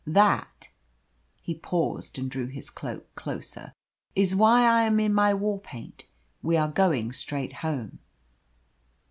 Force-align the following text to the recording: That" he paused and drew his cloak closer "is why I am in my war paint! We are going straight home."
That" 0.07 0.69
he 1.43 1.53
paused 1.53 2.17
and 2.17 2.27
drew 2.27 2.47
his 2.47 2.71
cloak 2.71 3.13
closer 3.13 3.71
"is 4.15 4.35
why 4.35 4.63
I 4.63 4.81
am 4.81 4.99
in 4.99 5.13
my 5.13 5.31
war 5.35 5.59
paint! 5.59 6.05
We 6.41 6.57
are 6.57 6.69
going 6.71 7.11
straight 7.11 7.53
home." 7.61 7.99